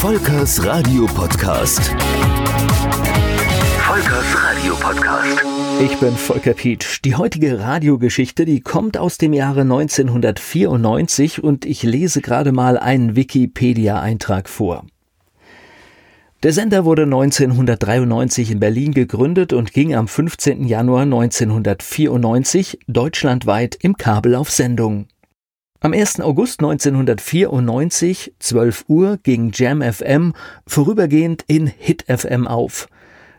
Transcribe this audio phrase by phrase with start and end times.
[0.00, 1.94] Volkers Radio Podcast.
[3.80, 5.44] Volkers Radio Podcast.
[5.84, 7.00] Ich bin Volker Pietsch.
[7.04, 13.14] Die heutige Radiogeschichte, die kommt aus dem Jahre 1994 und ich lese gerade mal einen
[13.14, 14.86] Wikipedia-Eintrag vor.
[16.44, 20.64] Der Sender wurde 1993 in Berlin gegründet und ging am 15.
[20.64, 25.08] Januar 1994 deutschlandweit im Kabel auf Sendung.
[25.82, 26.20] Am 1.
[26.20, 30.34] August 1994, 12 Uhr, ging Jam FM
[30.66, 32.86] vorübergehend in Hit FM auf.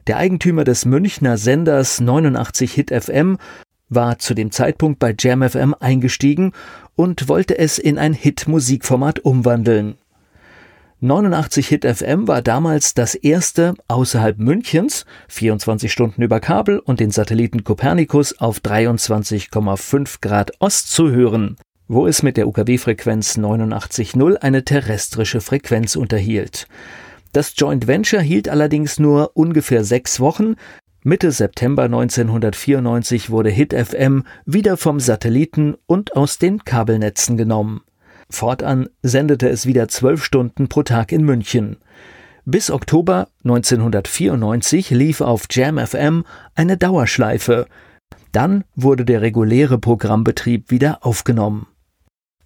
[0.08, 3.38] Der Eigentümer des Münchner Senders 89 Hit FM
[3.90, 6.54] war zu dem Zeitpunkt bei Jam FM eingestiegen
[6.96, 10.00] und wollte es in ein Hit-Musikformat umwandeln.
[11.00, 17.12] 89 Hit FM war damals das erste außerhalb Münchens, 24 Stunden über Kabel und den
[17.12, 21.56] Satelliten Copernicus auf 23,5 Grad Ost zu hören
[21.94, 26.66] wo es mit der UKW-Frequenz 89.0 eine terrestrische Frequenz unterhielt.
[27.34, 30.56] Das Joint Venture hielt allerdings nur ungefähr sechs Wochen.
[31.04, 37.82] Mitte September 1994 wurde Hit FM wieder vom Satelliten und aus den Kabelnetzen genommen.
[38.30, 41.76] Fortan sendete es wieder zwölf Stunden pro Tag in München.
[42.46, 46.24] Bis Oktober 1994 lief auf Jam FM
[46.56, 47.66] eine Dauerschleife.
[48.32, 51.68] Dann wurde der reguläre Programmbetrieb wieder aufgenommen.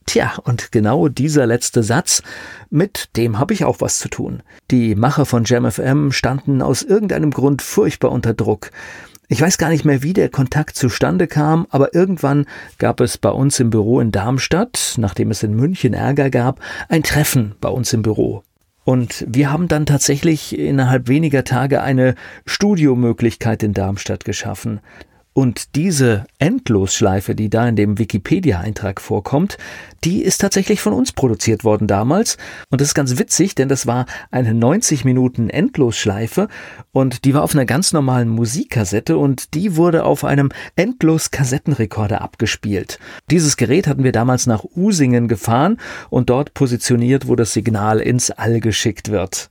[0.05, 2.21] Tja, und genau dieser letzte Satz,
[2.69, 4.43] mit dem habe ich auch was zu tun.
[4.71, 8.71] Die Macher von JamFM standen aus irgendeinem Grund furchtbar unter Druck.
[9.27, 12.45] Ich weiß gar nicht mehr, wie der Kontakt zustande kam, aber irgendwann
[12.77, 16.59] gab es bei uns im Büro in Darmstadt, nachdem es in München Ärger gab,
[16.89, 18.43] ein Treffen bei uns im Büro.
[18.83, 22.13] Und wir haben dann tatsächlich innerhalb weniger Tage eine
[22.45, 24.79] Studiomöglichkeit in Darmstadt geschaffen.
[25.37, 29.57] Und diese Endlosschleife, die da in dem Wikipedia-Eintrag vorkommt,
[30.05, 32.37] die ist tatsächlich von uns produziert worden damals.
[32.69, 36.47] Und das ist ganz witzig, denn das war eine 90 Minuten Endlosschleife
[36.93, 42.97] und die war auf einer ganz normalen Musikkassette und die wurde auf einem Endlos-Kassettenrekorder abgespielt.
[43.29, 48.31] Dieses Gerät hatten wir damals nach Usingen gefahren und dort positioniert, wo das Signal ins
[48.31, 49.49] All geschickt wird.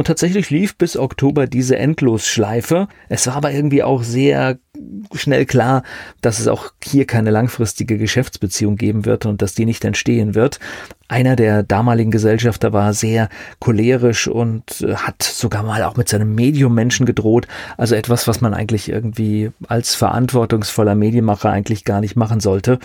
[0.00, 2.88] Und tatsächlich lief bis Oktober diese Endlosschleife.
[3.10, 4.56] Es war aber irgendwie auch sehr
[5.12, 5.82] schnell klar,
[6.22, 10.58] dass es auch hier keine langfristige Geschäftsbeziehung geben wird und dass die nicht entstehen wird.
[11.08, 13.28] Einer der damaligen Gesellschafter war sehr
[13.58, 17.46] cholerisch und äh, hat sogar mal auch mit seinem Medium-Menschen gedroht.
[17.76, 22.78] Also etwas, was man eigentlich irgendwie als verantwortungsvoller Medienmacher eigentlich gar nicht machen sollte.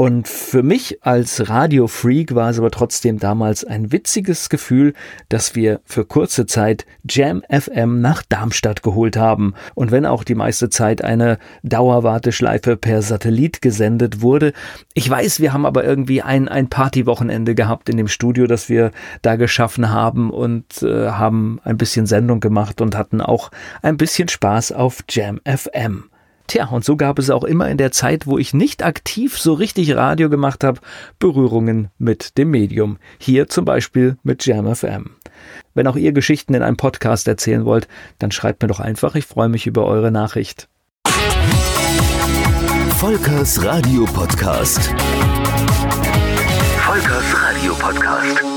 [0.00, 4.94] Und für mich als Radio-Freak war es aber trotzdem damals ein witziges Gefühl,
[5.28, 9.52] dass wir für kurze Zeit Jam FM nach Darmstadt geholt haben.
[9.74, 14.54] Und wenn auch die meiste Zeit eine Dauerwarteschleife per Satellit gesendet wurde.
[14.94, 18.92] Ich weiß, wir haben aber irgendwie ein, ein Partywochenende gehabt in dem Studio, das wir
[19.20, 23.50] da geschaffen haben und äh, haben ein bisschen Sendung gemacht und hatten auch
[23.82, 26.09] ein bisschen Spaß auf Jam FM.
[26.50, 29.52] Tja, und so gab es auch immer in der Zeit, wo ich nicht aktiv so
[29.52, 30.80] richtig Radio gemacht habe,
[31.20, 32.98] Berührungen mit dem Medium.
[33.20, 35.10] Hier zum Beispiel mit JamFM.
[35.74, 37.86] Wenn auch ihr Geschichten in einem Podcast erzählen wollt,
[38.18, 39.14] dann schreibt mir doch einfach.
[39.14, 40.68] Ich freue mich über eure Nachricht.
[42.98, 44.92] Volkers Radio Podcast.
[46.78, 48.49] Volkers Radio Podcast.